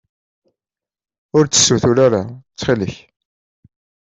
[1.37, 2.95] Ur d-ssutur ara, ttxilk.